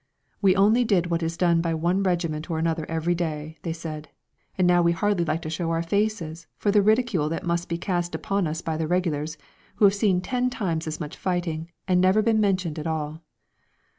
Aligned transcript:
"We 0.41 0.55
only 0.55 0.83
did 0.83 1.11
what 1.11 1.21
is 1.21 1.37
done 1.37 1.61
by 1.61 1.75
one 1.75 2.01
regiment 2.01 2.49
or 2.49 2.57
another 2.57 2.87
every 2.89 3.13
day," 3.13 3.59
they 3.61 3.71
said, 3.71 4.09
"and 4.57 4.65
now 4.65 4.81
we 4.81 4.93
hardly 4.93 5.23
like 5.23 5.43
to 5.43 5.49
show 5.51 5.69
our 5.69 5.83
faces 5.83 6.47
for 6.57 6.71
the 6.71 6.81
ridicule 6.81 7.29
that 7.29 7.45
must 7.45 7.69
be 7.69 7.77
cast 7.77 8.15
upon 8.15 8.47
us 8.47 8.63
by 8.63 8.77
the 8.77 8.87
Regulars, 8.87 9.37
who 9.75 9.85
have 9.85 9.93
seen 9.93 10.19
ten 10.19 10.49
times 10.49 10.87
as 10.87 10.99
much 10.99 11.15
fighting 11.15 11.69
and 11.87 12.01
never 12.01 12.23
been 12.23 12.39
mentioned 12.41 12.79
at 12.79 12.87
all." 12.87 13.21